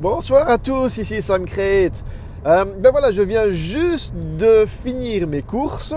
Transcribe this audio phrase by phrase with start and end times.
[0.00, 2.04] Bonsoir à tous, ici Sam Crate.
[2.46, 5.94] Euh, ben voilà, je viens juste de finir mes courses.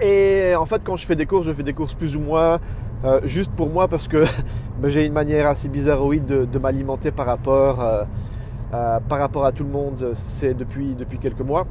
[0.00, 2.58] Et en fait, quand je fais des courses, je fais des courses plus ou moins
[3.04, 4.24] euh, juste pour moi parce que
[4.82, 8.04] ben, j'ai une manière assez bizarroïde de, de m'alimenter par rapport, euh,
[9.08, 10.10] par rapport à tout le monde.
[10.14, 11.68] C'est depuis, depuis quelques mois.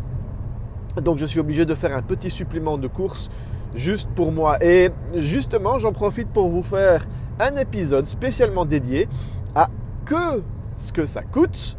[1.03, 3.29] Donc je suis obligé de faire un petit supplément de courses
[3.75, 4.63] juste pour moi.
[4.63, 7.05] Et justement, j'en profite pour vous faire
[7.41, 9.09] un épisode spécialement dédié
[9.53, 9.69] à
[10.05, 10.41] que
[10.79, 11.77] ce que ça coûte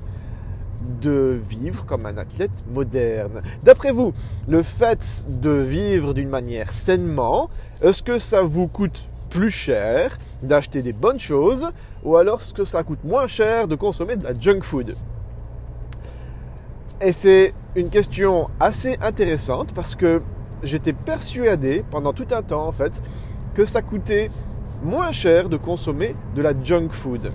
[1.03, 3.43] de vivre comme un athlète moderne.
[3.63, 4.13] D'après vous,
[4.49, 7.51] le fait de vivre d'une manière sainement,
[7.83, 11.69] est-ce que ça vous coûte plus cher d'acheter des bonnes choses
[12.05, 14.95] ou alors est-ce que ça coûte moins cher de consommer de la junk food?
[17.01, 20.21] Et c'est une question assez intéressante parce que
[20.63, 23.03] j'étais persuadé pendant tout un temps en fait
[23.55, 24.31] que ça coûtait
[24.83, 27.33] moins cher de consommer de la junk food.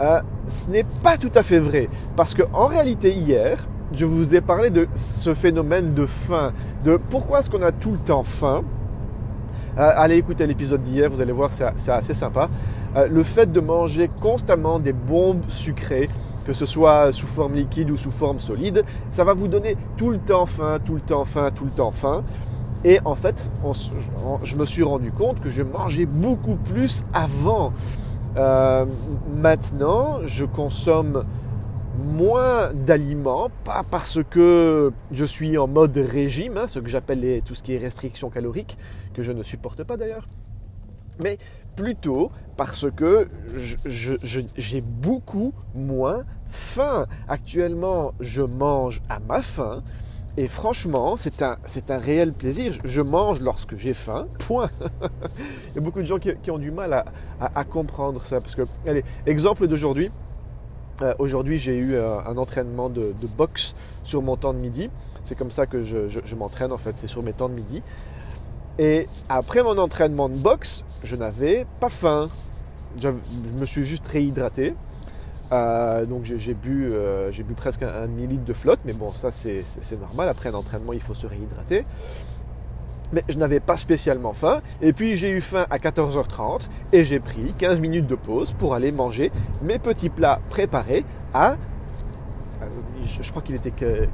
[0.00, 4.40] Euh, ce n'est pas tout à fait vrai parce qu'en réalité hier, je vous ai
[4.40, 6.52] parlé de ce phénomène de faim,
[6.84, 8.62] de pourquoi est-ce qu'on a tout le temps faim.
[9.78, 12.48] Euh, allez écouter l'épisode d'hier, vous allez voir, c'est assez sympa.
[12.96, 16.08] Euh, le fait de manger constamment des bombes sucrées,
[16.44, 20.10] que ce soit sous forme liquide ou sous forme solide, ça va vous donner tout
[20.10, 22.24] le temps faim, tout le temps faim, tout le temps faim.
[22.84, 23.72] Et en fait, on,
[24.44, 27.72] je me suis rendu compte que je mangeais beaucoup plus avant.
[28.38, 28.86] Euh,
[29.36, 31.24] maintenant, je consomme
[31.98, 37.56] moins d'aliments, pas parce que je suis en mode régime, hein, ce que j'appelle tout
[37.56, 38.78] ce qui est restriction calorique,
[39.14, 40.28] que je ne supporte pas d'ailleurs,
[41.20, 41.38] mais
[41.74, 43.28] plutôt parce que
[43.84, 47.06] j'ai beaucoup moins faim.
[47.28, 49.82] Actuellement, je mange à ma faim.
[50.38, 51.56] Et franchement, c'est un,
[51.88, 52.72] un réel plaisir.
[52.84, 54.70] Je mange lorsque j'ai faim, point.
[55.02, 57.04] Il y a beaucoup de gens qui, ont du mal
[57.40, 58.40] à, comprendre ça.
[58.40, 60.10] Parce que, allez, exemple d'aujourd'hui.
[61.02, 64.90] Euh, aujourd'hui, j'ai eu euh, un entraînement de, boxe sur mon temps de midi.
[65.24, 66.96] C'est comme ça que je, je m'entraîne, en fait.
[66.96, 67.82] C'est sur mes temps de midi.
[68.78, 72.28] Et après mon entraînement de boxe, je n'avais pas faim.
[73.00, 73.08] Je
[73.58, 74.76] me suis juste réhydraté.
[75.52, 79.64] Euh, donc j'ai bu, euh, bu presque un, demi-litre de flotte, mais bon, ça c'est
[80.00, 80.28] normal.
[80.28, 81.84] Après un entraînement, il faut se réhydrater.
[83.12, 84.60] Mais je n'avais pas spécialement faim.
[84.82, 88.74] Et puis j'ai eu faim à 14h30 et j'ai pris 15 minutes de pause pour
[88.74, 89.32] aller manger
[89.62, 92.66] mes petits plats préparés à euh,
[93.04, 94.06] je, crois qu'il était que,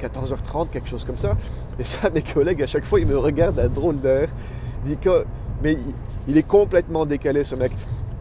[0.00, 1.36] 14h30, quelque chose comme ça.
[1.78, 4.28] Et ça, mes collègues, à chaque fois, ils me regardent à drôle d'air.
[4.84, 5.24] Ils disent que,
[5.62, 5.76] mais
[6.28, 7.72] il est complètement décalé, ce mec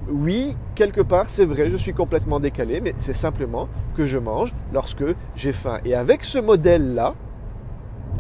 [0.10, 4.54] oui, quelque part, c'est vrai, je suis complètement décalé, mais c'est simplement que je mange
[4.74, 5.04] lorsque
[5.36, 5.80] j'ai faim.
[5.86, 7.14] Et avec ce modèle-là,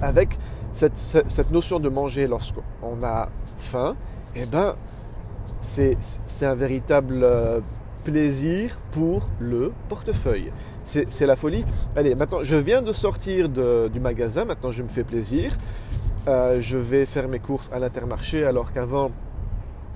[0.02, 0.38] avec
[0.74, 3.96] cette, notion de manger lorsqu'on a faim,
[4.36, 4.76] eh ben,
[5.60, 5.96] c'est
[6.42, 7.60] un véritable euh,
[8.04, 10.52] plaisir pour le portefeuille.
[10.84, 11.64] C'est la folie.
[11.96, 15.54] Allez, maintenant, je viens de sortir du magasin, maintenant je me fais plaisir.
[16.28, 19.12] Euh, je vais faire mes courses à l'intermarché alors qu'avant,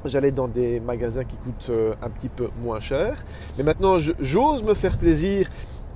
[0.07, 3.15] j'allais dans des magasins qui coûtent euh, un petit peu moins cher.
[3.57, 5.47] Mais maintenant, j'ose me faire plaisir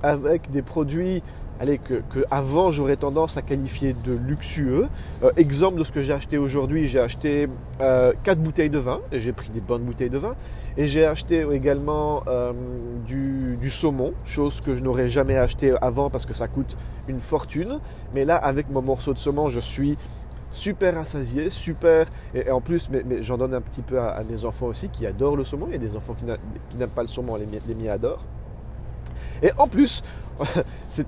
[0.02, 1.22] avec des produits
[1.60, 4.88] allez, que, avant j'aurais tendance à qualifier de luxueux.
[5.22, 7.48] Euh, exemple de ce que j'ai acheté aujourd'hui, j'ai acheté
[7.80, 10.34] euh, 4 bouteilles de vin, et j'ai pris des bonnes bouteilles de vin.
[10.76, 12.52] Et j'ai acheté également euh,
[13.06, 16.76] du, du, saumon, chose que je n'aurais jamais acheté avant parce que ça coûte
[17.08, 17.80] une fortune.
[18.14, 19.98] Mais là, avec mon morceau de saumon, je suis
[20.50, 22.06] super rassasié, super.
[22.34, 25.36] Et, en plus, mais, j'en donne un petit peu à, mes enfants aussi qui adorent
[25.36, 25.66] le saumon.
[25.68, 26.24] Il y a des enfants qui
[26.76, 28.24] n'aiment pas le saumon, les, miens adorent.
[29.42, 30.02] Et en plus,
[30.88, 31.06] c'est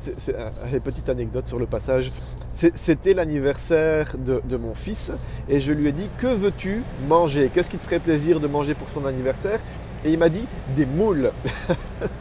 [0.72, 2.10] une petite anecdote sur le passage,
[2.52, 5.10] c'était l'anniversaire de, de, mon fils
[5.48, 7.50] et je lui ai dit que veux-tu manger?
[7.52, 9.60] Qu'est-ce qui te ferait plaisir de manger pour ton anniversaire?
[10.04, 10.44] Et il m'a dit
[10.76, 11.31] des moules.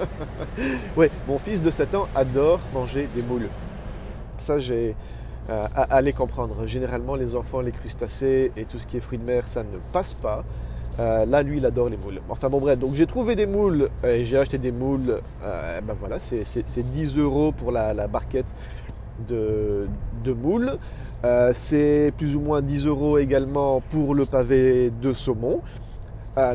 [0.97, 3.49] oui, mon fils de 7 ans adore manger des moules.
[4.37, 4.95] Ça, j'ai
[5.51, 6.65] euh, comprendre.
[6.65, 9.77] Généralement, les enfants, les crustacés et tout ce qui est fruits de mer, ça ne
[9.91, 10.43] passe pas.
[10.99, 12.21] Euh, là, lui, il adore les moules.
[12.29, 15.21] Enfin bon, bref, donc j'ai trouvé des moules et j'ai acheté des moules.
[15.43, 18.53] Euh, ben voilà, c'est 10 euros pour la, barquette
[19.27, 19.87] de,
[20.25, 20.77] moules.
[21.53, 25.61] c'est plus ou moins 10 euros également pour le pavé de saumon.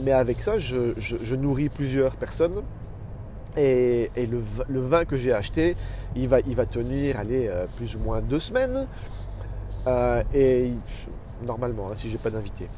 [0.03, 2.63] mais avec ça, je nourris plusieurs personnes.
[3.57, 5.77] Et, le, vin que j'ai acheté,
[6.15, 8.87] il va, tenir allez, euh, plus ou moins deux semaines.
[9.87, 10.73] Euh, et
[11.45, 12.69] normalement, hein, si j'ai pas d'invité.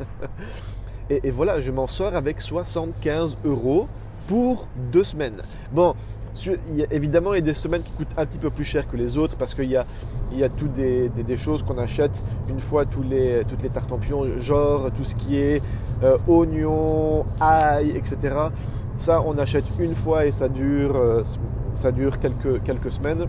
[1.10, 3.88] et, voilà, je m'en sors avec 75 euros
[4.28, 5.42] pour deux semaines.
[5.72, 5.94] Bon,
[6.90, 9.18] évidemment, il y a des semaines qui coûtent un petit peu plus cher que les
[9.18, 9.84] autres parce qu'il y a,
[10.32, 14.90] y a toutes des, choses qu'on achète une fois tous les, toutes les tartempions, genre
[14.92, 15.62] tout ce qui est
[16.02, 18.34] euh, oignons, ail, etc.
[18.98, 21.22] Ça, on achète une fois et ça dure, euh,
[21.74, 23.26] ça dure quelques, quelques semaines.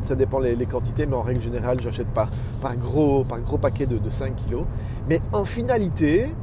[0.00, 2.28] Ça dépend les, quantités, mais en règle générale, j'achète par,
[2.60, 4.64] par, gros, par gros paquet de, 5 kg.
[5.08, 6.34] Mais en finalité,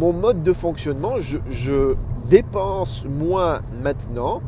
[0.00, 1.94] mon mode de fonctionnement, je,
[2.30, 4.40] dépense moins maintenant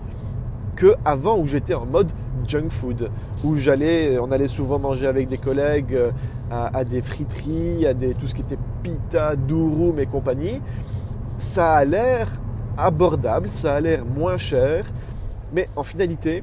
[0.74, 2.10] qu'avant où j'étais en mode
[2.44, 3.10] junk food,
[3.44, 6.10] où j'allais, on allait souvent manger avec des collègues euh,
[6.50, 10.60] à, des friteries, à des, tout ce qui était pita, durum et compagnie.
[11.38, 12.28] Ça a l'air
[12.76, 14.84] abordable, ça a l'air moins cher,
[15.52, 16.42] mais en finalité,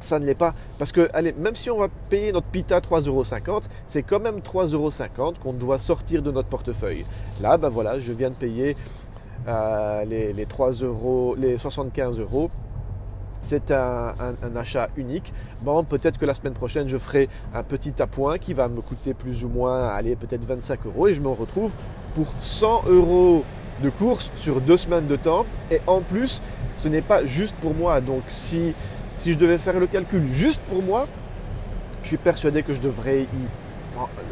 [0.00, 0.54] ça ne l'est pas.
[0.78, 5.52] Parce que, même si on va payer notre pita 3,50€, c'est quand même 3,50€ qu'on
[5.52, 7.04] doit sortir de notre portefeuille.
[7.40, 8.76] Là, ben voilà, je viens de payer
[9.48, 12.50] euh, les, les 3 euros, les 75 euros
[13.46, 14.12] c'est un,
[14.56, 15.32] achat unique.
[15.62, 19.14] Bon, peut-être que la semaine prochaine, je ferai un petit appoint qui va me coûter
[19.14, 21.72] plus ou moins, allez, peut-être 25 euros et je me retrouve
[22.14, 23.44] pour 100 euros
[23.82, 25.46] de course sur deux semaines de temps.
[25.70, 26.42] Et en plus,
[26.76, 28.00] ce n'est pas juste pour moi.
[28.00, 28.74] Donc, si,
[29.16, 31.06] si je devais faire le calcul juste pour moi,
[32.02, 33.26] je suis persuadé que je devrais y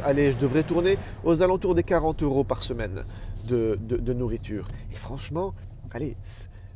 [0.04, 3.04] allez, je devrais tourner aux alentours des 40 euros par semaine
[3.48, 4.66] de, de nourriture.
[4.92, 5.54] Et franchement,
[5.90, 6.16] allez,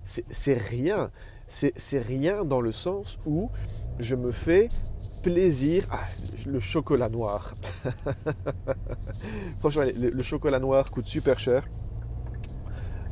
[0.05, 1.11] c'est rien
[1.49, 3.51] c'est rien dans le sens où
[3.99, 4.69] je me fais
[5.23, 5.85] plaisir.
[5.91, 6.05] Ah,
[6.47, 7.55] le chocolat noir.
[9.59, 11.65] Franchement, le, chocolat noir coûte super cher.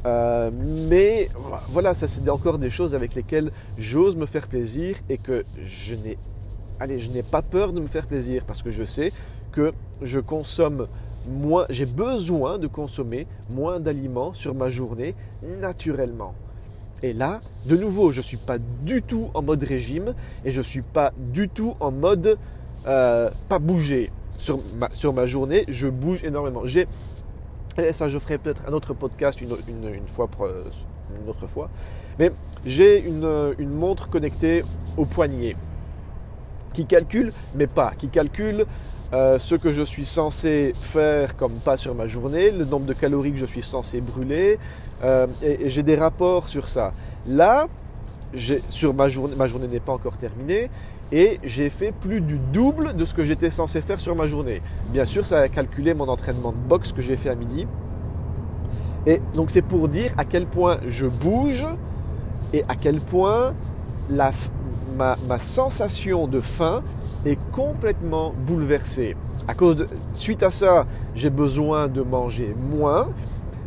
[0.07, 0.51] Euh,
[0.89, 1.29] mais
[1.69, 5.97] voilà, ça c'est encore des choses avec lesquelles j'ose me faire plaisir et que je
[5.97, 6.17] n'ai,
[6.79, 9.13] allez, je n'ai pas peur de me faire plaisir parce que je sais
[9.51, 9.73] que
[10.03, 10.87] je consomme
[11.29, 15.15] moins, j'ai besoin de consommer moins d'aliments sur ma journée
[15.61, 16.35] naturellement.
[17.03, 20.15] Et là, de nouveau, je ne suis pas du tout en mode régime
[20.45, 22.39] et je ne suis pas du tout en mode
[22.87, 24.11] euh, pas bouger.
[24.39, 26.65] Sur ma, sur ma journée, je bouge énormément.
[26.65, 26.87] J'ai,
[27.93, 29.49] ça je ferai peut-être un autre podcast une,
[30.07, 30.29] fois,
[31.23, 31.71] une autre fois.
[32.19, 32.33] Mais
[32.65, 34.65] j'ai une, une montre connectée
[34.97, 35.57] au poignet
[36.73, 38.67] qui calcule, mais pas, qui calcule
[39.13, 42.93] euh, ce que je suis censé faire comme pas sur ma journée, le nombre de
[42.93, 44.59] calories que je suis censé brûler,
[45.05, 46.93] euh, et, j'ai des rapports sur ça.
[47.27, 47.69] Là,
[48.69, 50.69] sur ma journée, ma journée n'est pas encore terminée,
[51.13, 54.61] et j'ai fait plus du double de ce que j'étais censé faire sur ma journée.
[54.91, 57.67] Bien sûr, ça a calculé mon entraînement de boxe que j'ai fait à midi.
[59.07, 61.67] Et donc c'est pour dire à quel point je bouge
[62.53, 63.55] et à quel point
[64.11, 64.33] la,
[64.97, 66.83] ma, sensation de faim
[67.25, 69.17] est complètement bouleversé.
[69.49, 73.09] À cause de, suite à ça, j'ai besoin de manger moins,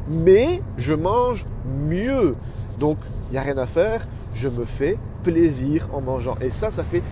[0.09, 1.45] mais je mange
[1.87, 2.35] mieux.
[2.79, 2.97] Donc,
[3.29, 6.35] il n'y a rien à faire, je me fais plaisir en mangeant.
[6.41, 7.03] Et ça, ça fait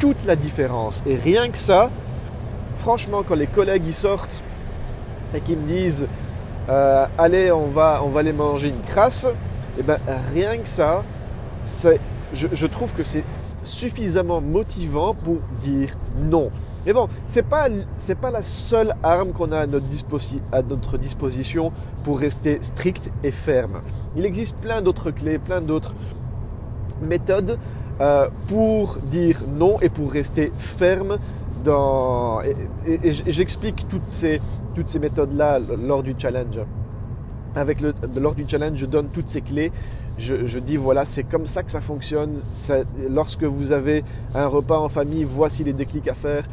[0.00, 1.02] toute la différence.
[1.06, 1.90] Et rien que ça,
[2.78, 4.42] franchement, quand les collègues y sortent
[5.34, 6.08] et qu'ils me disent
[6.68, 9.98] euh, allez, on va, on va aller manger une crasse, et eh ben
[10.34, 11.04] rien que ça,
[12.32, 13.24] je, je trouve que c'est
[13.62, 16.50] suffisamment motivant pour dire non.
[16.86, 17.68] Mais bon, ce n'est pas,
[18.20, 19.86] pas la seule arme qu'on a à notre,
[20.52, 21.72] à notre disposition
[22.04, 23.82] pour rester strict et ferme.
[24.16, 25.94] Il existe plein d'autres clés, plein d'autres
[27.02, 27.58] méthodes
[28.00, 31.18] euh, pour dire non et pour rester ferme
[31.64, 32.40] dans...
[32.42, 34.40] Et, j'explique toutes ces,
[34.74, 36.60] toutes ces méthodes-là lors du challenge.
[37.54, 39.72] Avec le, lors du challenge, je donne toutes ces clés
[40.20, 42.40] je, dis voilà, c'est comme ça que ça fonctionne.
[43.08, 44.04] lorsque vous avez
[44.34, 46.44] un repas en famille, voici les déclics à faire.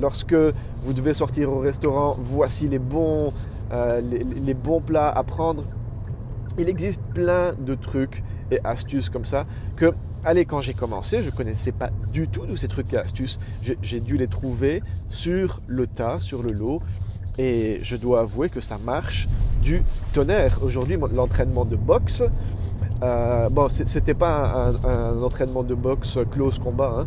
[0.00, 3.32] Lorsque vous devez sortir au restaurant, voici les bons,
[3.72, 5.62] euh, les, bons plats à prendre.
[6.58, 9.44] Il existe plein de trucs et astuces comme ça
[9.76, 9.92] que,
[10.24, 13.38] allez, quand j'ai commencé, je connaissais pas du tout tous ces trucs et astuces.
[13.82, 16.80] J'ai dû les trouver sur le tas, sur le lot.
[17.38, 19.28] Et je dois avouer que ça marche
[19.60, 20.60] du tonnerre.
[20.62, 22.22] Aujourd'hui, l'entraînement de boxe,
[23.02, 27.00] euh, bon, c'était pas un, entraînement de boxe close combat.
[27.00, 27.06] Hein.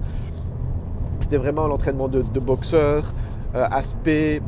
[1.22, 3.14] C'était vraiment l'entraînement de, boxeur,
[3.56, 4.42] euh, aspect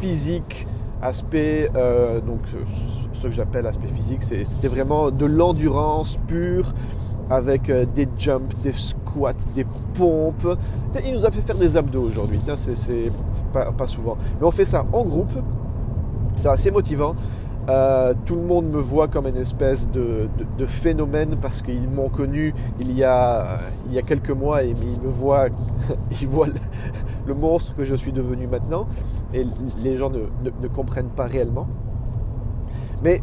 [0.00, 0.66] physique,
[1.02, 2.40] aspect euh, donc
[3.12, 6.74] ce que j'appelle aspect physique, c'était vraiment de l'endurance pure
[7.32, 10.58] avec des jumps, des squats, des pompes.
[11.02, 12.38] Il nous a fait faire des abdos aujourd'hui.
[12.44, 13.10] Tiens, c'est
[13.52, 14.18] pas, souvent.
[14.38, 15.32] Mais on fait ça en groupe.
[16.36, 17.14] C'est assez motivant.
[17.68, 20.28] Euh, tout le monde me voit comme une espèce de,
[20.66, 25.00] phénomène parce qu'ils m'ont connu il y, a, il y a quelques mois et ils
[25.00, 25.46] me voient,
[26.20, 26.48] ils voient
[27.26, 28.88] le, monstre que je suis devenu maintenant
[29.32, 29.46] et
[29.78, 31.68] les gens ne, comprennent pas réellement.
[33.02, 33.22] Mais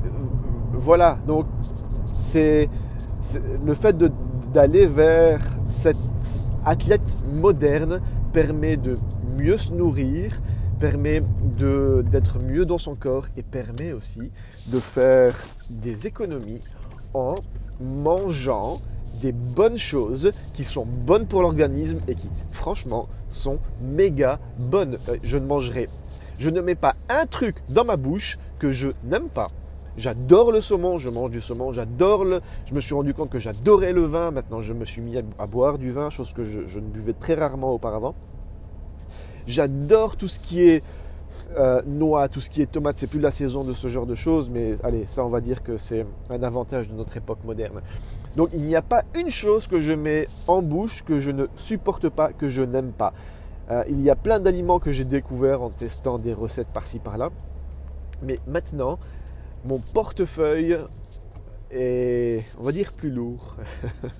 [0.74, 1.46] voilà, donc
[2.06, 2.70] c'est
[3.66, 3.96] le fait
[4.54, 5.98] d'aller vers cet
[6.66, 8.02] athlète moderne
[8.34, 8.98] permet de
[9.38, 10.42] mieux se nourrir,
[10.80, 11.22] permet
[11.58, 14.32] d'être mieux dans son corps et permet aussi
[14.72, 15.36] de faire
[15.70, 16.62] des économies
[17.14, 17.36] en
[17.82, 18.78] mangeant
[19.22, 24.98] des bonnes choses qui sont bonnes pour l'organisme et qui franchement sont méga bonnes.
[25.10, 25.90] Euh, je ne mangerai,
[26.38, 29.48] je ne mets pas un truc dans ma bouche que je n'aime pas.
[30.00, 32.39] J'adore le saumon, je mange du saumon, j'adore le.
[32.65, 34.32] Je me suis rendu compte que j'adorais le vin.
[34.32, 37.34] Maintenant, je me suis mis à, boire du vin, chose que je, ne buvais très
[37.34, 38.15] rarement auparavant.
[39.46, 40.84] J'adore tout ce qui est
[41.58, 42.98] euh, noix, tout ce qui est tomate.
[42.98, 45.63] C'est plus la saison de ce genre de choses, mais allez, ça, on va dire
[45.63, 47.82] que c'est un avantage de notre époque moderne.
[48.38, 51.48] Donc, il n'y a pas une chose que je mets en bouche que je ne
[51.58, 53.12] supporte pas, que je n'aime pas.
[53.70, 57.32] Euh, il y a plein d'aliments que j'ai découverts en testant des recettes par-ci par-là.
[58.22, 58.98] Mais maintenant,
[59.66, 60.78] mon portefeuille
[61.72, 63.58] est, on va dire, plus lourd.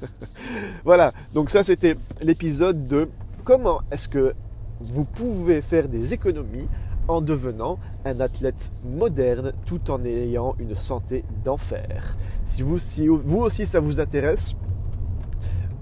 [0.84, 3.10] voilà, donc ça c'était l'épisode de
[3.44, 4.34] comment est-ce que
[4.80, 6.68] vous pouvez faire des économies
[7.08, 12.16] en devenant un athlète moderne tout en ayant une santé d'enfer.
[12.46, 14.54] Si vous, si vous aussi ça vous intéresse,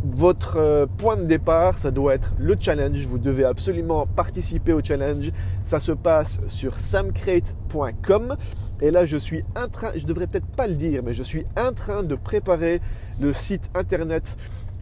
[0.03, 3.05] votre euh, point de départ, ça doit être le challenge.
[3.05, 5.31] Vous devez absolument participer au challenge.
[5.65, 8.35] Ça se passe sur samcrate.com.
[8.81, 11.47] Et là, je suis en train, je devrais peut-être pas le dire, mais je suis
[11.57, 12.79] en train de préparer
[13.19, 14.37] le site internet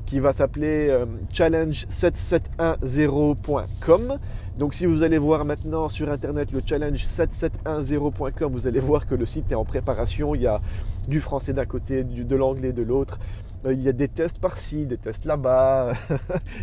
[0.05, 4.17] qui va s'appeler euh, challenge7710.com.
[4.57, 9.25] Donc si vous allez voir maintenant sur internet le challenge7710.com, vous allez voir que le
[9.25, 10.35] site est en préparation.
[10.35, 10.61] Il y a
[11.07, 13.17] du français d'un côté, de l'anglais de l'autre.
[13.65, 15.93] Euh, il y a des tests par-ci, des tests là-bas.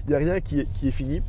[0.07, 1.23] il n'y a rien qui est fini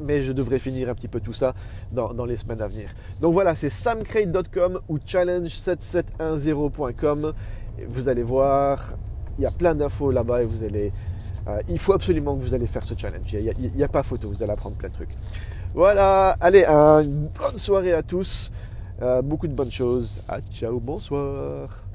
[0.00, 1.54] mais je devrais finir un petit peu tout ça
[1.92, 2.90] dans, les semaines à venir.
[3.20, 7.32] Donc voilà, c'est samcrate.com ou challenge7710.com.
[7.88, 8.92] Vous allez voir,
[9.38, 10.90] il y a plein d'infos là-bas et vous allez.
[11.48, 13.32] Euh, il faut absolument que vous allez faire ce challenge.
[13.32, 15.10] Il n'y a, pas photo, vous allez apprendre plein de trucs.
[15.74, 18.50] Voilà, allez, une bonne soirée à tous.
[19.00, 20.20] Euh, beaucoup de bonnes choses.
[20.28, 21.87] À ciao, bonsoir.